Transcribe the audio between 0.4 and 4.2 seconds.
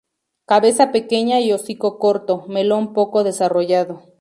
Cabeza pequeña y hocico corto; melón poco desarrollado.